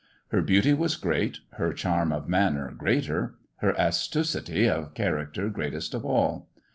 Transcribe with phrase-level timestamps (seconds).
[0.29, 6.03] Her beauty was great, her charm of manner greater, her astucity of character greatest of
[6.03, 6.49] all.